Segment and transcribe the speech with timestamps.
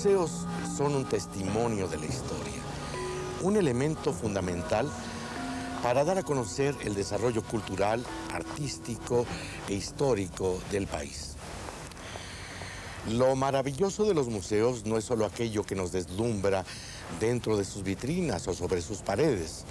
[0.00, 0.46] Museos
[0.78, 2.62] son un testimonio de la historia,
[3.42, 4.90] un elemento fundamental
[5.82, 9.26] para dar a conocer el desarrollo cultural, artístico
[9.68, 11.34] e histórico del país.
[13.10, 16.64] Lo maravilloso de los museos no es solo aquello que nos deslumbra
[17.20, 19.66] dentro de sus vitrinas o sobre sus paredes,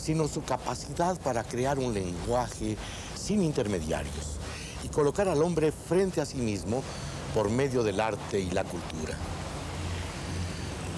[0.00, 2.78] sino su capacidad para crear un lenguaje
[3.14, 4.38] sin intermediarios
[4.82, 6.82] y colocar al hombre frente a sí mismo
[7.34, 9.14] por medio del arte y la cultura.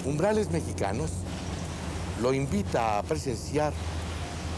[0.05, 1.11] Umbrales Mexicanos
[2.23, 3.73] lo invita a presenciar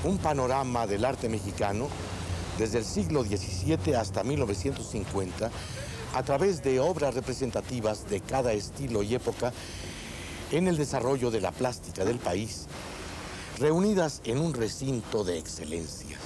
[0.05, 1.89] un panorama del arte mexicano
[2.59, 5.51] desde el siglo XVII hasta 1950
[6.15, 9.53] a través de obras representativas de cada estilo y época
[10.51, 12.67] en el desarrollo de la plástica del país,
[13.59, 16.19] reunidas en un recinto de excelencia,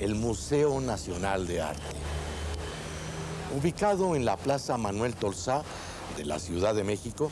[0.00, 2.23] el Museo Nacional de Arte.
[3.52, 5.62] Ubicado en la Plaza Manuel Tolsá
[6.16, 7.30] de la Ciudad de México,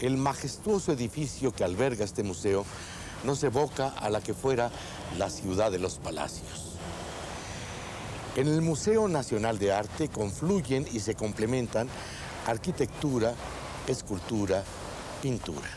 [0.00, 2.64] el majestuoso edificio que alberga este museo
[3.24, 4.70] nos evoca a la que fuera
[5.18, 6.76] la ciudad de los palacios.
[8.36, 11.88] En el Museo Nacional de Arte confluyen y se complementan
[12.46, 13.34] arquitectura,
[13.86, 14.62] escultura,
[15.22, 15.68] pintura.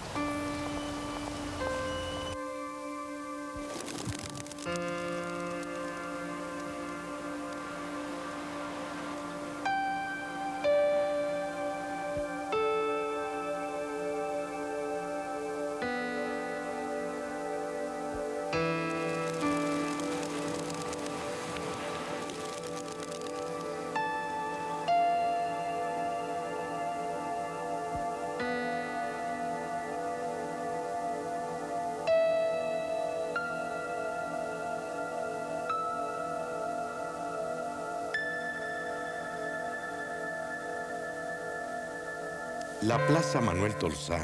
[42.84, 44.20] La Plaza Manuel Tolsá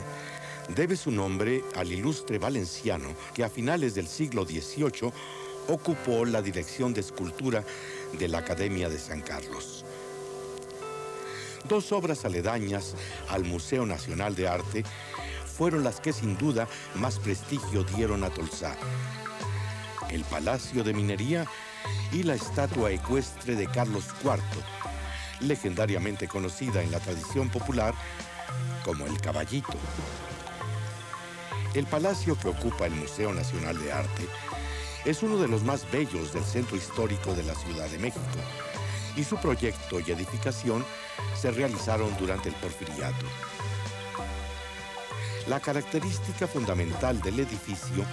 [0.76, 5.12] debe su nombre al ilustre valenciano que a finales del siglo XVIII
[5.70, 7.64] ocupó la dirección de escultura
[8.20, 9.84] de la Academia de San Carlos.
[11.68, 12.94] Dos obras aledañas
[13.30, 14.84] al Museo Nacional de Arte
[15.58, 18.76] fueron las que sin duda más prestigio dieron a Tolsá.
[20.12, 21.48] El Palacio de Minería
[22.12, 24.38] y la estatua ecuestre de Carlos IV,
[25.40, 27.96] legendariamente conocida en la tradición popular
[28.84, 29.74] como el Caballito.
[31.74, 34.28] El palacio que ocupa el Museo Nacional de Arte
[35.06, 38.22] es uno de los más bellos del centro histórico de la Ciudad de México
[39.16, 40.86] y su proyecto y edificación
[41.40, 43.26] se realizaron durante el porfiriato.
[45.48, 48.06] La característica fundamental del edificio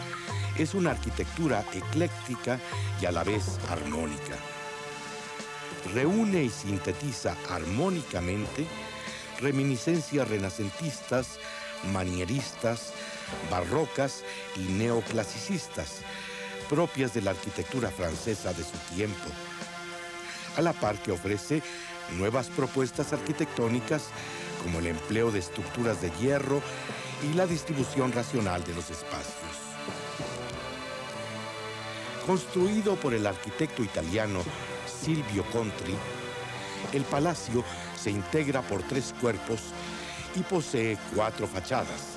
[0.59, 2.59] es una arquitectura ecléctica
[3.01, 4.37] y a la vez armónica.
[5.95, 8.67] Reúne y sintetiza armónicamente
[9.41, 11.39] reminiscencias renacentistas,
[11.93, 12.93] manieristas,
[13.51, 14.23] barrocas
[14.57, 16.03] y neoclasicistas,
[16.69, 19.29] propias de la arquitectura francesa de su tiempo,
[20.57, 21.63] a la par que ofrece
[22.19, 24.05] nuevas propuestas arquitectónicas
[24.63, 26.63] como el empleo de estructuras de hierro
[27.23, 29.35] y la distribución racional de los espacios.
[32.27, 34.43] Construido por el arquitecto italiano
[34.87, 35.97] Silvio Contri,
[36.93, 37.65] el palacio
[38.03, 39.61] se integra por tres cuerpos
[40.35, 42.17] y posee cuatro fachadas,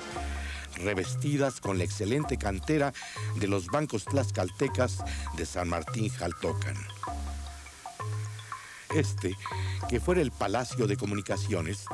[0.76, 2.92] revestidas con la excelente cantera
[3.36, 4.98] de los bancos tlaxcaltecas
[5.36, 6.76] de San Martín Jaltocan.
[8.94, 9.34] Este,
[9.88, 11.86] que fuera el Palacio de Comunicaciones,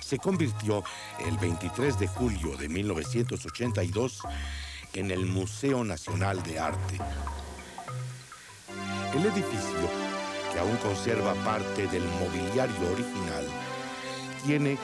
[0.00, 0.84] se convirtió
[1.26, 4.20] el 23 de julio de 1982
[4.92, 6.98] en el Museo Nacional de Arte.
[9.14, 10.03] El edificio
[10.54, 13.46] que aún conserva parte del mobiliario original,
[14.46, 14.78] tiene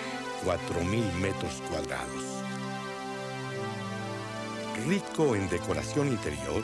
[0.45, 2.25] 4.000 metros cuadrados.
[4.87, 6.63] Rico en decoración interior,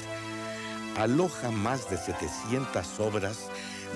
[0.98, 3.48] aloja más de 700 obras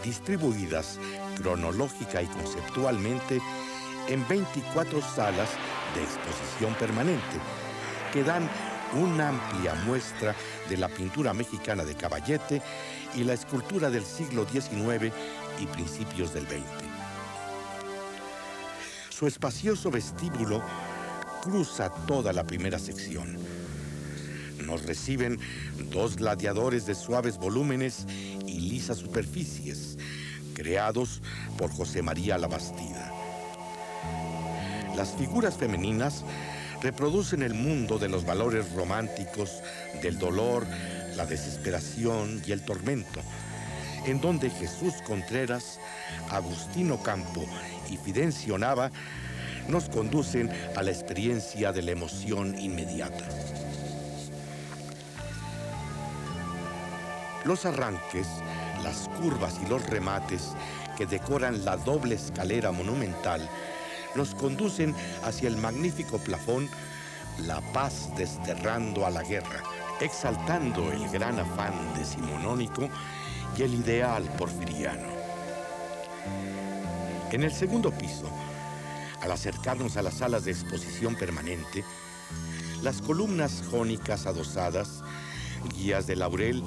[0.05, 0.99] distribuidas
[1.37, 3.41] cronológica y conceptualmente
[4.09, 5.49] en 24 salas
[5.95, 7.37] de exposición permanente
[8.13, 8.49] que dan
[8.95, 10.35] una amplia muestra
[10.69, 12.63] de la pintura mexicana de Caballete
[13.15, 15.13] y la escultura del siglo XIX
[15.61, 16.91] y principios del XX.
[19.11, 20.63] Su espacioso vestíbulo
[21.43, 23.39] cruza toda la primera sección.
[24.65, 25.39] Nos reciben
[25.91, 28.07] dos gladiadores de suaves volúmenes
[28.47, 29.99] y lisas superficies,
[30.55, 31.23] creados
[31.57, 33.13] por José María Labastida.
[34.97, 36.25] Las figuras femeninas
[36.83, 39.63] reproducen el mundo de los valores románticos,
[40.03, 40.67] del dolor,
[41.17, 43.21] la desesperación y el tormento,
[44.07, 45.79] en donde Jesús Contreras,
[46.31, 47.45] Agustino Campo
[47.91, 48.91] y Fidencio Nava
[49.69, 53.25] nos conducen a la experiencia de la emoción inmediata.
[57.45, 58.27] Los arranques,
[58.83, 60.53] las curvas y los remates
[60.97, 63.49] que decoran la doble escalera monumental
[64.15, 66.69] nos conducen hacia el magnífico plafón
[67.47, 69.63] La paz desterrando a la guerra,
[70.01, 72.89] exaltando el gran afán decimonónico
[73.57, 75.09] y el ideal porfiriano.
[77.31, 78.29] En el segundo piso,
[79.23, 81.85] al acercarnos a las salas de exposición permanente,
[82.83, 85.03] las columnas jónicas adosadas,
[85.77, 86.63] guías de laurel,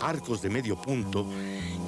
[0.00, 1.26] arcos de medio punto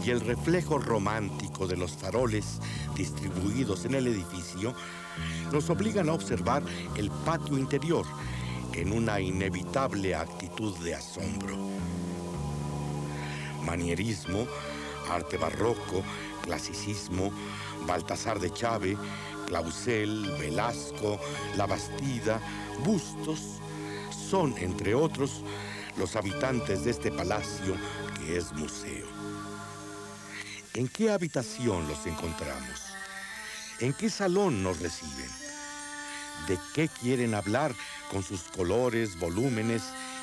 [0.05, 2.61] y el reflejo romántico de los faroles
[2.95, 4.75] distribuidos en el edificio
[5.53, 6.63] nos obligan a observar
[6.97, 8.07] el patio interior
[8.73, 11.57] en una inevitable actitud de asombro.
[13.65, 14.47] Manierismo,
[15.11, 16.03] arte barroco,
[16.43, 17.33] clasicismo,
[17.87, 18.97] Baltasar de Chave,
[19.47, 21.19] Clausel, Velasco,
[21.57, 22.41] La Bastida,
[22.85, 23.61] Bustos,
[24.11, 25.43] son, entre otros,
[25.97, 27.77] los habitantes de este palacio
[28.19, 29.07] que es museo.
[30.75, 32.81] ¿En qué habitación los encontramos?
[33.81, 35.31] ¿En qué salón nos reciben?
[36.47, 37.75] ¿De qué quieren hablar
[38.11, 39.83] con sus colores, volúmenes,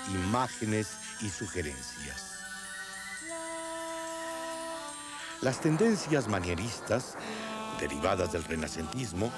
[0.10, 0.88] imágenes
[1.22, 2.38] y sugerencias?
[5.42, 7.16] Las tendencias manieristas,
[7.80, 9.32] derivadas del renacentismo,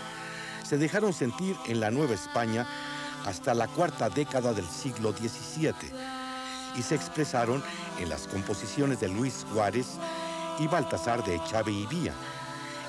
[0.63, 2.67] se dejaron sentir en la Nueva España
[3.25, 6.18] hasta la cuarta década del siglo XVII
[6.75, 7.63] y se expresaron
[7.99, 9.87] en las composiciones de Luis Juárez
[10.59, 12.13] y Baltasar de Echave y Vía,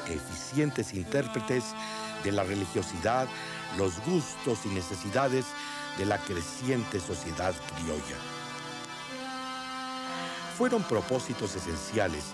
[0.08, 1.64] eficientes intérpretes
[2.24, 3.28] de la religiosidad,
[3.78, 5.46] los gustos y necesidades
[5.98, 8.16] de la creciente sociedad criolla.
[10.56, 12.24] Fueron propósitos esenciales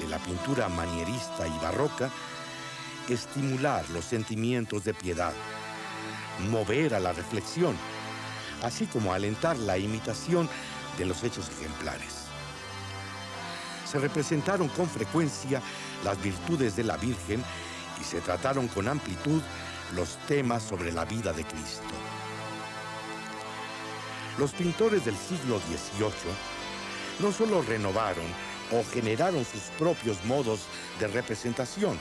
[0.00, 2.10] de la pintura manierista y barroca
[3.08, 5.32] estimular los sentimientos de piedad,
[6.50, 7.76] mover a la reflexión,
[8.62, 10.48] así como alentar la imitación
[10.98, 12.26] de los hechos ejemplares.
[13.90, 15.62] Se representaron con frecuencia
[16.04, 17.42] las virtudes de la Virgen
[18.00, 19.40] y se trataron con amplitud
[19.94, 21.94] los temas sobre la vida de Cristo.
[24.38, 26.32] Los pintores del siglo XVIII
[27.20, 28.26] no solo renovaron
[28.70, 30.60] o generaron sus propios modos
[31.00, 31.98] de representación,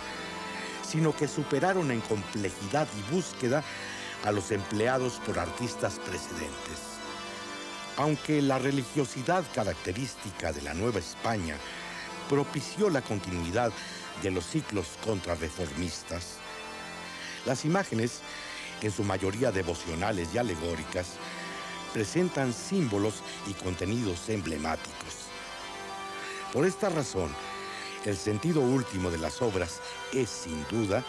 [0.88, 3.64] sino que superaron en complejidad y búsqueda
[4.26, 6.97] a los empleados por artistas precedentes.
[7.98, 11.58] Aunque la religiosidad característica de la Nueva España
[12.30, 13.72] propició la continuidad
[14.22, 16.38] de los ciclos contrarreformistas,
[17.46, 18.22] las imágenes,
[18.82, 21.14] en su mayoría devocionales y alegóricas,
[21.92, 25.28] presentan símbolos y contenidos emblemáticos.
[26.54, 27.34] Por esta razón,
[28.06, 29.82] el sentido último de las obras
[30.14, 31.04] es sin duda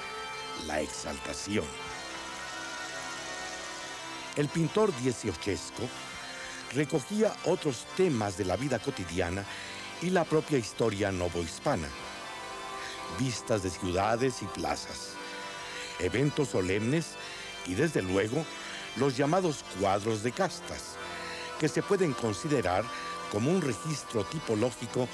[0.66, 1.66] la exaltación.
[4.36, 5.82] El pintor dieciochesco
[6.74, 9.44] recogía otros temas de la vida cotidiana
[10.02, 11.88] y la propia historia novohispana.
[13.18, 15.14] Vistas de ciudades y plazas,
[15.98, 17.12] eventos solemnes
[17.66, 18.44] y desde luego
[18.96, 20.96] los llamados cuadros de castas,
[21.58, 22.84] que se pueden considerar
[23.32, 25.08] como un registro tipológico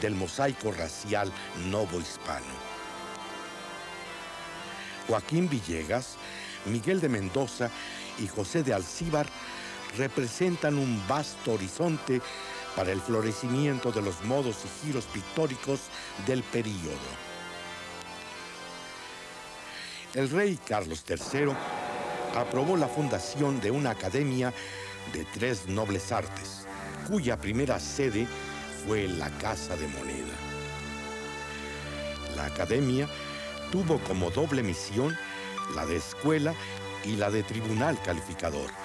[0.00, 1.32] del mosaico racial
[1.70, 2.70] novohispano.
[5.08, 6.16] Joaquín Villegas,
[6.66, 7.70] Miguel de Mendoza
[8.18, 9.26] y José de Alcíbar
[9.96, 12.20] representan un vasto horizonte
[12.76, 15.80] para el florecimiento de los modos y giros pictóricos
[16.26, 17.30] del período.
[20.14, 21.52] El rey Carlos III
[22.36, 24.52] aprobó la fundación de una academia
[25.12, 26.66] de tres nobles artes,
[27.08, 28.26] cuya primera sede
[28.86, 30.34] fue la Casa de Moneda.
[32.36, 33.08] La academia
[33.70, 35.16] tuvo como doble misión
[35.74, 36.54] la de escuela
[37.04, 38.79] y la de tribunal calificador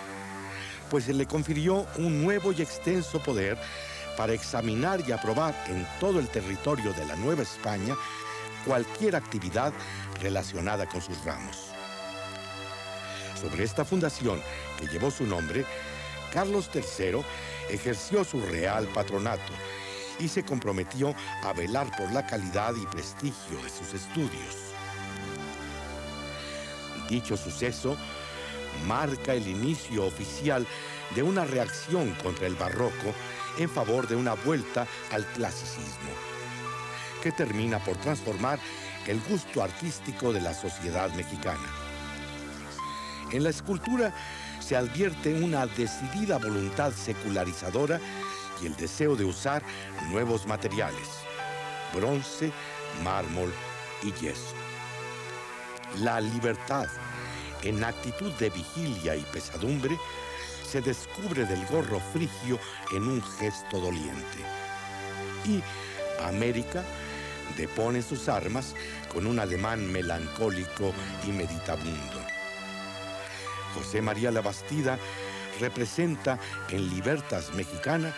[0.89, 3.57] pues se le confirió un nuevo y extenso poder
[4.17, 7.95] para examinar y aprobar en todo el territorio de la Nueva España
[8.65, 9.73] cualquier actividad
[10.21, 11.71] relacionada con sus ramos.
[13.39, 14.41] Sobre esta fundación,
[14.79, 15.65] que llevó su nombre,
[16.31, 17.21] Carlos III
[17.69, 19.53] ejerció su real patronato
[20.19, 21.13] y se comprometió
[21.43, 24.55] a velar por la calidad y prestigio de sus estudios.
[27.09, 27.97] Dicho suceso
[28.87, 30.65] marca el inicio oficial
[31.15, 33.13] de una reacción contra el barroco
[33.57, 36.11] en favor de una vuelta al clasicismo,
[37.21, 38.59] que termina por transformar
[39.07, 41.69] el gusto artístico de la sociedad mexicana.
[43.31, 44.13] En la escultura
[44.59, 47.99] se advierte una decidida voluntad secularizadora
[48.61, 49.61] y el deseo de usar
[50.09, 51.07] nuevos materiales,
[51.93, 52.51] bronce,
[53.03, 53.53] mármol
[54.03, 54.55] y yeso.
[55.99, 56.87] La libertad
[57.65, 59.97] en actitud de vigilia y pesadumbre,
[60.65, 62.59] se descubre del gorro frigio
[62.93, 64.39] en un gesto doliente.
[65.45, 65.61] Y
[66.23, 66.83] América
[67.57, 68.75] depone sus armas
[69.11, 70.93] con un ademán melancólico
[71.27, 72.21] y meditabundo.
[73.75, 74.97] José María Labastida
[75.59, 78.13] representa en Libertas Mexicana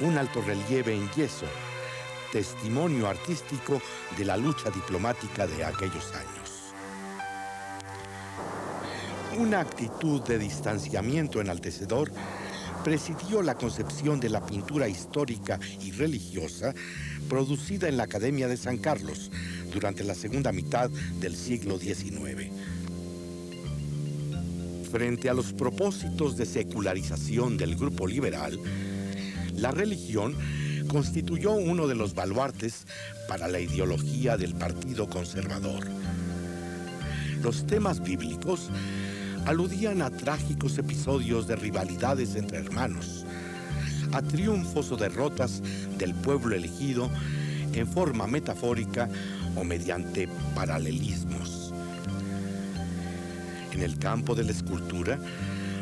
[0.00, 1.46] un alto relieve en yeso,
[2.32, 3.80] testimonio artístico
[4.16, 6.43] de la lucha diplomática de aquellos años.
[9.38, 12.12] Una actitud de distanciamiento enaltecedor
[12.84, 16.72] presidió la concepción de la pintura histórica y religiosa
[17.28, 19.32] producida en la Academia de San Carlos
[19.72, 20.88] durante la segunda mitad
[21.18, 22.52] del siglo XIX.
[24.92, 28.60] Frente a los propósitos de secularización del grupo liberal,
[29.56, 30.36] la religión
[30.86, 32.86] constituyó uno de los baluartes
[33.26, 35.88] para la ideología del Partido Conservador.
[37.42, 38.70] Los temas bíblicos
[39.46, 43.26] aludían a trágicos episodios de rivalidades entre hermanos,
[44.12, 45.62] a triunfos o derrotas
[45.98, 47.10] del pueblo elegido
[47.72, 49.08] en forma metafórica
[49.56, 51.74] o mediante paralelismos.
[53.72, 55.18] En el campo de la escultura,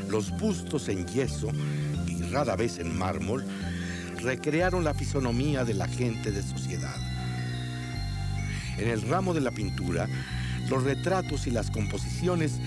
[0.08, 1.48] los bustos en yeso
[2.06, 3.44] y rara vez en mármol
[4.22, 6.96] recrearon la fisonomía de la gente de sociedad.
[8.78, 10.08] En el ramo de la pintura,
[10.68, 12.58] los retratos y las composiciones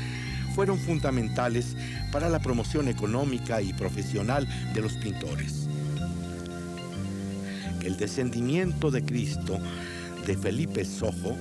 [0.56, 1.76] fueron fundamentales
[2.14, 5.68] para la promoción económica y profesional de los pintores.
[7.84, 9.60] El descendimiento de Cristo
[10.26, 11.36] de Felipe Sojo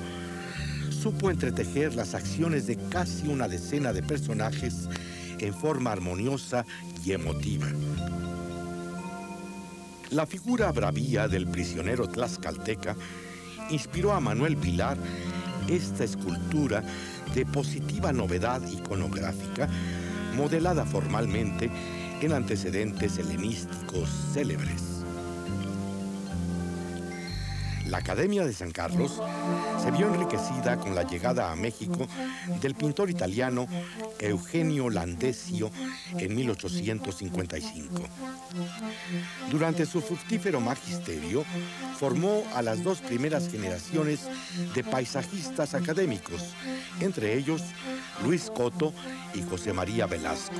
[0.90, 4.88] supo entretejer las acciones de casi una decena de personajes
[5.38, 6.66] en forma armoniosa
[7.04, 7.68] y emotiva.
[10.10, 12.96] La figura bravía del prisionero tlaxcalteca
[13.70, 14.98] inspiró a Manuel Pilar
[15.68, 16.82] esta escultura
[17.34, 19.68] de positiva novedad iconográfica,
[20.36, 21.70] modelada formalmente
[22.20, 24.93] en antecedentes helenísticos célebres.
[27.94, 29.22] La Academia de San Carlos
[29.80, 32.08] se vio enriquecida con la llegada a México
[32.60, 33.68] del pintor italiano
[34.18, 35.70] Eugenio Landesio
[36.18, 38.02] en 1855.
[39.48, 41.44] Durante su fructífero magisterio,
[41.96, 44.22] formó a las dos primeras generaciones
[44.74, 46.52] de paisajistas académicos,
[46.98, 47.62] entre ellos
[48.24, 48.92] Luis Coto
[49.34, 50.56] y José María Velasco.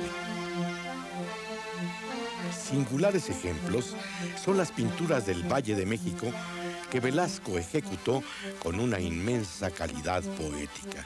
[2.57, 3.93] Singulares ejemplos
[4.41, 6.31] son las pinturas del Valle de México
[6.95, 8.23] que Velasco ejecutó
[8.63, 11.05] con una inmensa calidad poética.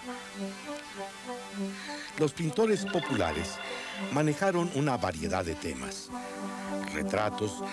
[2.20, 3.56] Los pintores populares
[4.14, 6.10] manejaron una variedad de temas,
[6.94, 7.64] retratos,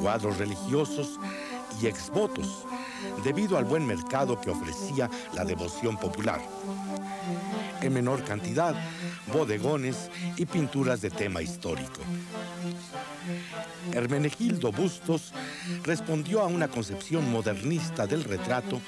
[0.00, 1.20] cuadros religiosos
[1.82, 2.64] y exvotos,
[3.22, 6.40] debido al buen mercado que ofrecía la devoción popular.
[7.82, 8.74] En menor cantidad,
[9.30, 10.08] bodegones
[10.38, 12.00] y pinturas de tema histórico.
[13.92, 15.32] Hermenegildo Bustos
[15.84, 18.80] respondió a una concepción modernista del retrato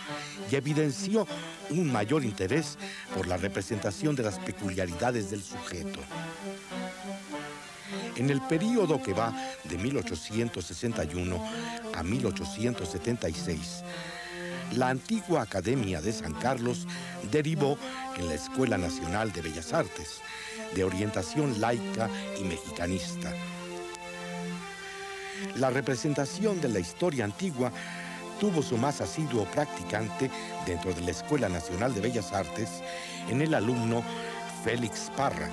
[0.50, 1.26] y evidenció
[1.70, 2.78] un mayor interés
[3.14, 6.00] por la representación de las peculiaridades del sujeto.
[8.16, 11.44] En el período que va de 1861
[11.94, 13.84] a 1876,
[14.72, 16.86] la antigua Academia de San Carlos
[17.30, 17.76] derivó
[18.16, 20.20] en la Escuela Nacional de Bellas Artes,
[20.74, 23.32] de orientación laica y mexicanista.
[25.56, 27.72] La representación de la historia antigua
[28.40, 30.30] tuvo su más asiduo practicante
[30.66, 32.68] dentro de la Escuela Nacional de Bellas Artes
[33.28, 34.02] en el alumno
[34.64, 35.48] Félix Parra,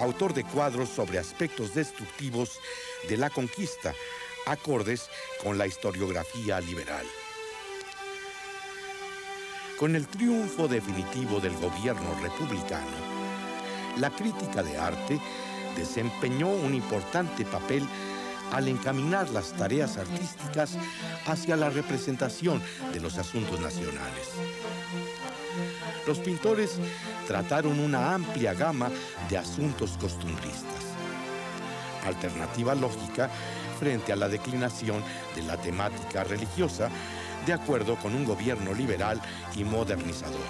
[0.00, 2.58] autor de cuadros sobre aspectos destructivos
[3.08, 3.94] de la conquista,
[4.46, 5.08] acordes
[5.42, 7.06] con la historiografía liberal.
[9.78, 12.86] Con el triunfo definitivo del gobierno republicano,
[13.98, 15.20] la crítica de arte
[15.76, 17.86] desempeñó un importante papel
[18.52, 20.76] al encaminar las tareas artísticas
[21.26, 24.28] hacia la representación de los asuntos nacionales.
[26.06, 26.78] Los pintores
[27.26, 28.90] trataron una amplia gama
[29.28, 30.84] de asuntos costumbristas.
[32.06, 33.30] Alternativa lógica
[33.78, 35.02] frente a la declinación
[35.34, 36.90] de la temática religiosa
[37.46, 39.20] de acuerdo con un gobierno liberal
[39.56, 40.40] y modernizador.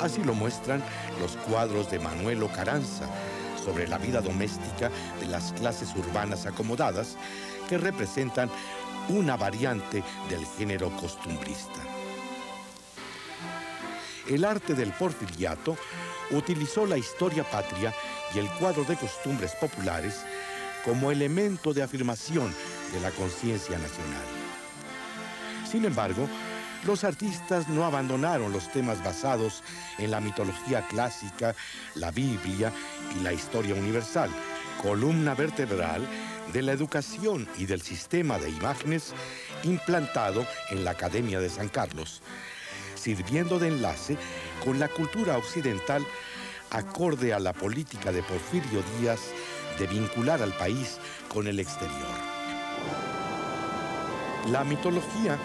[0.00, 0.82] Así lo muestran
[1.20, 3.06] los cuadros de Manuel Ocaranza,
[3.64, 7.16] sobre la vida doméstica de las clases urbanas acomodadas
[7.68, 8.50] que representan
[9.08, 11.80] una variante del género costumbrista.
[14.28, 15.76] El arte del porfiriato
[16.30, 17.94] utilizó la historia patria
[18.34, 20.20] y el cuadro de costumbres populares
[20.84, 22.54] como elemento de afirmación
[22.92, 24.24] de la conciencia nacional.
[25.70, 26.28] Sin embargo,
[26.84, 29.62] los artistas no abandonaron los temas basados
[29.98, 31.54] en la mitología clásica,
[31.94, 32.72] la Biblia
[33.18, 34.30] y la historia universal,
[34.80, 36.06] columna vertebral
[36.52, 39.12] de la educación y del sistema de imágenes
[39.64, 42.22] implantado en la Academia de San Carlos,
[42.94, 44.16] sirviendo de enlace
[44.64, 46.06] con la cultura occidental
[46.70, 49.20] acorde a la política de Porfirio Díaz
[49.78, 52.38] de vincular al país con el exterior.
[54.50, 55.38] La mitología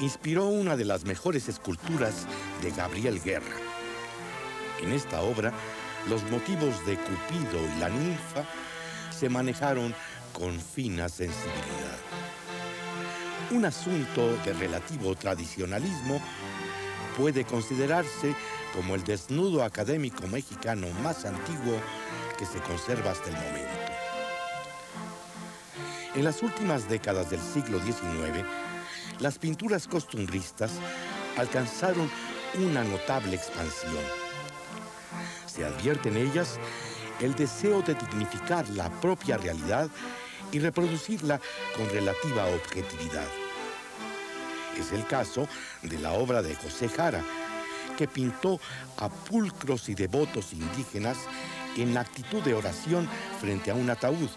[0.00, 2.26] inspiró una de las mejores esculturas
[2.62, 3.56] de Gabriel Guerra.
[4.82, 5.52] En esta obra,
[6.08, 8.44] los motivos de Cupido y la ninfa
[9.16, 9.94] se manejaron
[10.32, 11.98] con fina sensibilidad.
[13.50, 16.20] Un asunto de relativo tradicionalismo
[17.16, 18.34] puede considerarse
[18.74, 21.78] como el desnudo académico mexicano más antiguo
[22.38, 23.70] que se conserva hasta el momento.
[26.14, 28.46] En las últimas décadas del siglo XIX,
[29.20, 30.72] las pinturas costumbristas
[31.36, 32.10] alcanzaron
[32.58, 34.02] una notable expansión.
[35.46, 36.58] Se advierte en ellas
[37.20, 39.88] el deseo de dignificar la propia realidad
[40.52, 41.40] y reproducirla
[41.76, 43.26] con relativa objetividad.
[44.78, 45.46] Es el caso
[45.82, 47.22] de la obra de José Jara,
[47.98, 48.58] que pintó
[48.96, 51.18] a pulcros y devotos indígenas
[51.76, 53.08] en actitud de oración
[53.40, 54.30] frente a un ataúd,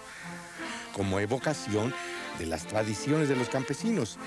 [0.92, 1.94] como evocación
[2.38, 4.18] de las tradiciones de los campesinos,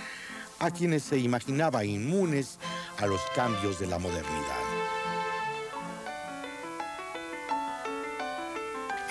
[0.58, 2.58] a quienes se imaginaba inmunes
[2.98, 4.86] a los cambios de la modernidad.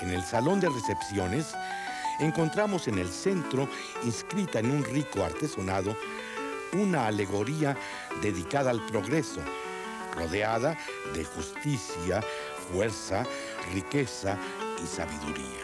[0.00, 1.54] En el salón de recepciones
[2.20, 3.68] encontramos en el centro,
[4.04, 5.96] inscrita en un rico artesonado,
[6.72, 7.76] una alegoría
[8.22, 9.40] dedicada al progreso,
[10.14, 10.76] rodeada
[11.14, 12.22] de justicia,
[12.72, 13.24] fuerza,
[13.72, 14.36] riqueza
[14.82, 15.60] y sabiduría.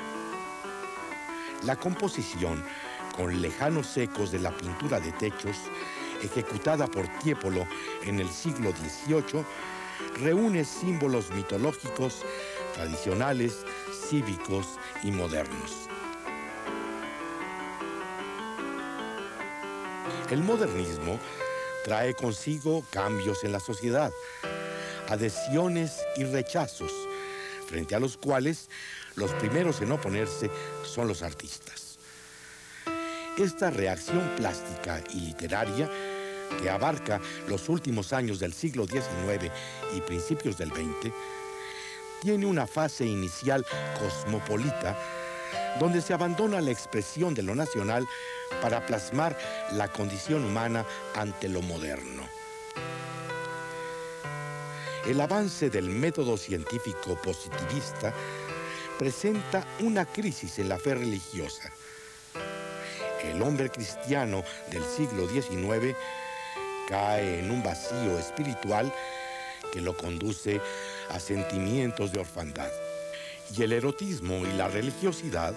[1.64, 2.64] La composición,
[3.16, 5.56] con lejanos ecos de la pintura de techos,
[6.22, 7.66] ejecutada por Tiepolo
[8.04, 9.44] en el siglo XVIII,
[10.20, 12.24] reúne símbolos mitológicos,
[12.74, 13.64] tradicionales,
[14.08, 14.66] cívicos
[15.02, 15.88] y modernos.
[20.30, 21.18] El modernismo
[21.84, 24.10] trae consigo cambios en la sociedad,
[25.08, 26.92] adhesiones y rechazos,
[27.66, 28.70] frente a los cuales
[29.16, 30.50] los primeros en oponerse
[30.84, 31.91] son los artistas.
[33.38, 35.90] Esta reacción plástica y literaria,
[36.60, 37.18] que abarca
[37.48, 39.50] los últimos años del siglo XIX
[39.96, 41.10] y principios del XX,
[42.20, 43.64] tiene una fase inicial
[43.98, 44.98] cosmopolita
[45.80, 48.06] donde se abandona la expresión de lo nacional
[48.60, 49.38] para plasmar
[49.72, 52.28] la condición humana ante lo moderno.
[55.06, 58.12] El avance del método científico positivista
[58.98, 61.72] presenta una crisis en la fe religiosa.
[63.24, 65.96] El hombre cristiano del siglo XIX
[66.88, 68.92] cae en un vacío espiritual
[69.72, 70.60] que lo conduce
[71.10, 72.70] a sentimientos de orfandad.
[73.56, 75.54] Y el erotismo y la religiosidad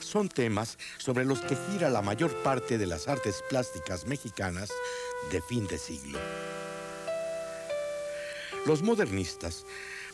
[0.00, 4.70] son temas sobre los que gira la mayor parte de las artes plásticas mexicanas
[5.30, 6.18] de fin de siglo.
[8.66, 9.64] Los modernistas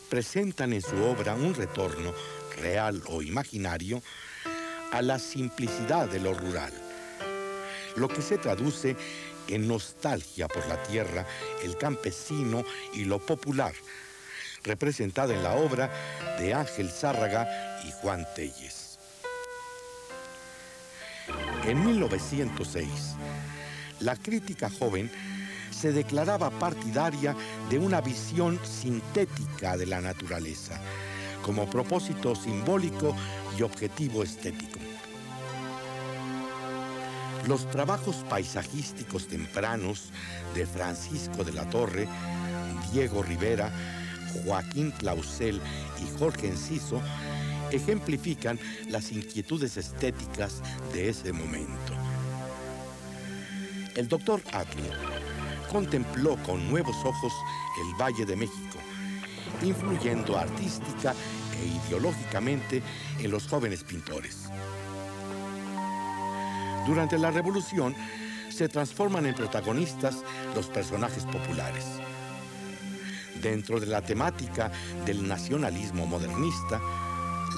[0.09, 2.13] presentan en su obra un retorno,
[2.57, 4.01] real o imaginario,
[4.91, 6.73] a la simplicidad de lo rural,
[7.95, 8.95] lo que se traduce
[9.47, 11.25] en nostalgia por la tierra,
[11.63, 13.73] el campesino y lo popular,
[14.63, 15.91] representada en la obra
[16.39, 17.47] de Ángel Zárraga
[17.87, 18.99] y Juan Telles.
[21.65, 22.89] En 1906,
[23.99, 25.11] la crítica joven
[25.71, 27.35] se declaraba partidaria
[27.69, 30.79] de una visión sintética de la naturaleza,
[31.43, 33.15] como propósito simbólico
[33.57, 34.79] y objetivo estético.
[37.47, 40.11] Los trabajos paisajísticos tempranos
[40.53, 42.07] de Francisco de la Torre,
[42.91, 43.71] Diego Rivera,
[44.45, 45.61] Joaquín Clausel
[46.01, 47.01] y Jorge Enciso
[47.71, 50.61] ejemplifican las inquietudes estéticas
[50.93, 51.93] de ese momento.
[53.95, 54.95] El doctor Adler
[55.71, 57.33] contempló con nuevos ojos
[57.81, 58.77] el Valle de México,
[59.61, 61.13] influyendo artística
[61.61, 62.81] e ideológicamente
[63.19, 64.49] en los jóvenes pintores.
[66.85, 67.95] Durante la Revolución
[68.49, 70.23] se transforman en protagonistas
[70.55, 71.85] los personajes populares.
[73.41, 74.71] Dentro de la temática
[75.05, 76.81] del nacionalismo modernista,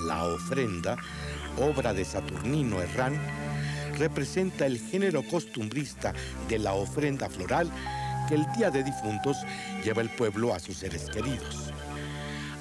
[0.05, 0.97] La ofrenda,
[1.57, 3.19] obra de Saturnino Herrán,
[3.97, 6.13] representa el género costumbrista
[6.47, 7.71] de la ofrenda floral
[8.27, 9.37] que el Día de Difuntos
[9.83, 11.71] lleva el pueblo a sus seres queridos.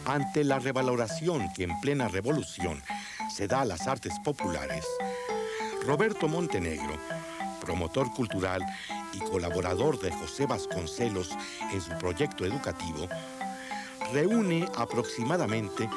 [0.07, 2.83] Ante la revaloración que en plena revolución
[3.35, 4.85] se da a las artes populares,
[5.87, 6.95] Roberto Montenegro,
[7.61, 8.62] promotor cultural
[9.14, 11.31] y colaborador de José Vasconcelos
[11.73, 13.09] en su proyecto educativo,
[14.12, 15.88] reúne aproximadamente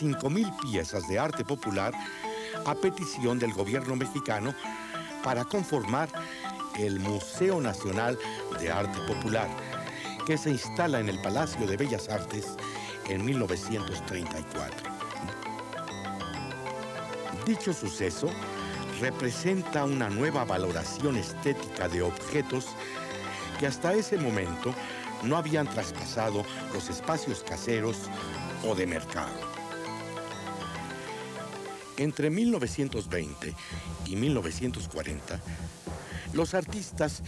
[0.00, 1.94] 5.000 piezas de arte popular
[2.66, 4.54] a petición del gobierno mexicano
[5.22, 6.08] para conformar
[6.78, 8.18] el Museo Nacional
[8.58, 9.48] de Arte Popular,
[10.26, 12.56] que se instala en el Palacio de Bellas Artes
[13.08, 14.90] en 1934.
[17.46, 18.28] Dicho suceso
[19.02, 22.66] representa una nueva valoración estética de objetos
[23.58, 24.72] que hasta ese momento
[25.24, 27.96] no habían traspasado los espacios caseros
[28.64, 29.34] o de mercado.
[31.96, 33.52] Entre 1920
[34.06, 35.40] y 1940,
[36.32, 37.24] los artistas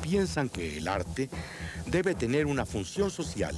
[0.00, 1.28] piensan que el arte
[1.84, 3.54] debe tener una función social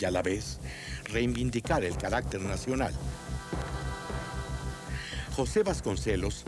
[0.00, 0.60] y a la vez
[1.04, 2.94] reivindicar el carácter nacional.
[5.36, 6.44] José Vasconcelos,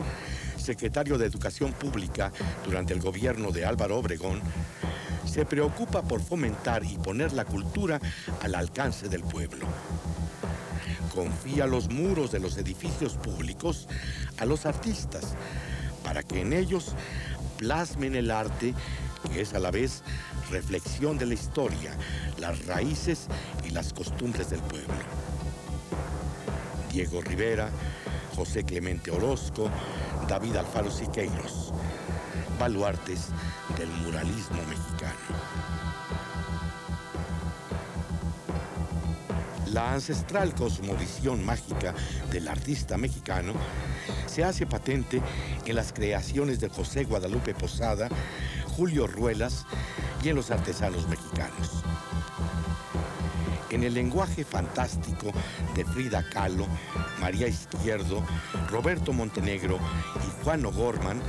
[0.63, 2.31] secretario de Educación Pública
[2.65, 4.41] durante el gobierno de Álvaro Obregón,
[5.25, 7.99] se preocupa por fomentar y poner la cultura
[8.41, 9.67] al alcance del pueblo.
[11.13, 13.87] Confía los muros de los edificios públicos
[14.39, 15.35] a los artistas
[16.03, 16.95] para que en ellos
[17.57, 18.73] plasmen el arte
[19.31, 20.01] que es a la vez
[20.49, 21.91] reflexión de la historia,
[22.39, 23.27] las raíces
[23.67, 24.93] y las costumbres del pueblo.
[26.91, 27.69] Diego Rivera,
[28.35, 29.69] José Clemente Orozco,
[30.27, 31.73] David Alfaro Siqueiros,
[32.59, 33.27] baluartes
[33.77, 35.13] del muralismo mexicano.
[39.71, 41.93] La ancestral cosmovisión mágica
[42.31, 43.53] del artista mexicano
[44.27, 45.21] se hace patente
[45.65, 48.09] en las creaciones de José Guadalupe Posada,
[48.77, 49.65] Julio Ruelas
[50.23, 51.82] y en los artesanos mexicanos.
[53.73, 55.31] En el lenguaje fantástico
[55.73, 56.67] de Frida Kahlo,
[57.19, 58.23] María Izquierdo,
[58.69, 59.79] Roberto Montenegro
[60.15, 61.19] y Juan O'Gorman,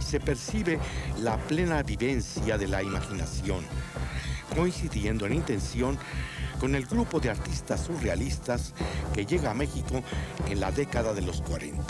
[0.00, 0.78] se percibe
[1.20, 3.66] la plena vivencia de la imaginación,
[4.56, 5.98] coincidiendo en intención
[6.58, 8.72] con el grupo de artistas surrealistas
[9.12, 10.02] que llega a México
[10.48, 11.84] en la década de los 40.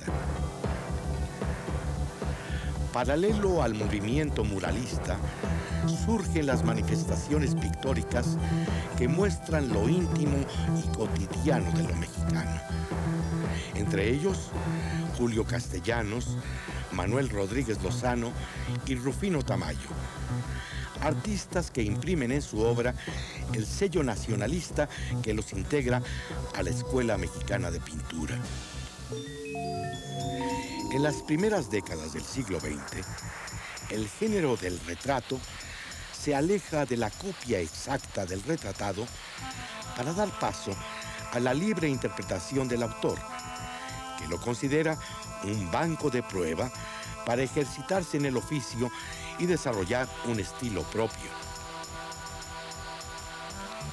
[2.93, 5.19] Paralelo al movimiento muralista,
[5.89, 8.37] surgen las manifestaciones pictóricas
[8.97, 10.37] que muestran lo íntimo
[10.77, 12.61] y cotidiano de lo mexicano.
[13.75, 14.51] Entre ellos,
[15.17, 16.37] Julio Castellanos,
[16.93, 18.33] Manuel Rodríguez Lozano
[18.87, 19.89] y Rufino Tamayo
[21.01, 22.95] artistas que imprimen en su obra
[23.55, 24.89] el sello nacionalista
[25.23, 26.03] que los integra
[26.57, 28.39] a la Escuela Mexicana de Pintura.
[30.93, 33.07] En las primeras décadas del siglo XX,
[33.91, 35.39] el género del retrato
[36.19, 39.07] se aleja de la copia exacta del retratado
[39.97, 40.73] para dar paso
[41.33, 43.19] a la libre interpretación del autor,
[44.19, 44.99] que lo considera
[45.45, 46.71] un banco de prueba
[47.25, 48.91] para ejercitarse en el oficio
[49.39, 51.31] y desarrollar un estilo propio.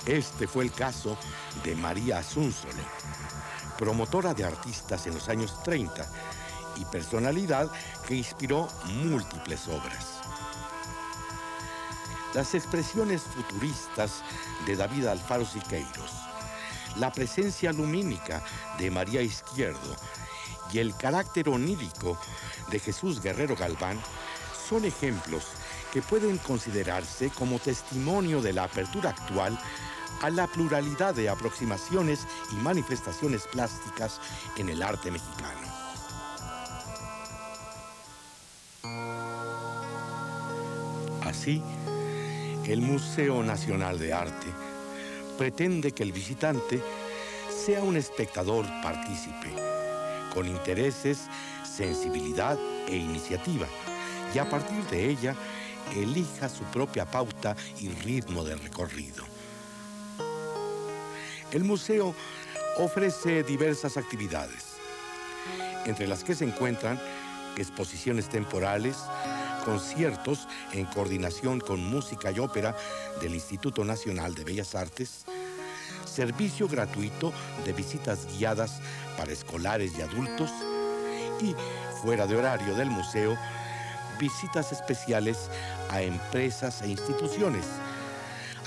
[0.06, 1.18] Este fue el caso
[1.64, 2.84] de María Asunzolo,
[3.78, 6.08] promotora de artistas en los años 30
[6.78, 7.70] y personalidad
[8.08, 10.15] que inspiró múltiples obras.
[12.36, 14.22] Las expresiones futuristas
[14.66, 16.12] de David Alfaro Siqueiros,
[16.98, 18.44] la presencia lumínica
[18.78, 19.96] de María Izquierdo
[20.74, 22.20] y el carácter onírico
[22.72, 24.02] de Jesús Guerrero Galván
[24.68, 25.46] son ejemplos
[25.94, 29.58] que pueden considerarse como testimonio de la apertura actual
[30.22, 34.20] a la pluralidad de aproximaciones y manifestaciones plásticas
[34.58, 35.86] en el arte mexicano.
[41.24, 41.64] Así,
[42.68, 44.48] el Museo Nacional de Arte
[45.38, 46.82] pretende que el visitante
[47.66, 49.54] sea un espectador partícipe,
[50.34, 51.28] con intereses,
[51.64, 53.68] sensibilidad e iniciativa
[54.34, 55.36] y a partir de ella
[55.96, 59.24] elija su propia pauta y ritmo de recorrido.
[61.52, 62.16] El museo
[62.80, 64.78] ofrece diversas actividades,
[65.86, 67.00] entre las que se encuentran
[67.58, 68.98] exposiciones temporales,
[69.66, 72.78] conciertos en coordinación con música y ópera
[73.20, 75.26] del Instituto Nacional de Bellas Artes,
[76.06, 77.34] servicio gratuito
[77.66, 78.80] de visitas guiadas
[79.18, 80.52] para escolares y adultos
[81.42, 81.56] y,
[82.02, 83.36] fuera de horario del museo,
[84.20, 85.50] visitas especiales
[85.90, 87.66] a empresas e instituciones,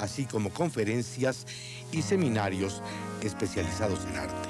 [0.01, 1.47] así como conferencias
[1.93, 2.83] y seminarios
[3.23, 4.49] especializados en arte.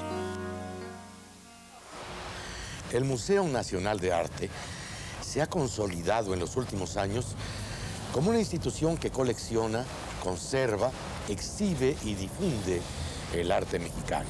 [2.91, 4.49] El Museo Nacional de Arte
[5.29, 7.27] se ha consolidado en los últimos años
[8.11, 9.85] como una institución que colecciona,
[10.23, 10.91] conserva,
[11.27, 12.81] exhibe y difunde
[13.35, 14.25] el arte mexicano.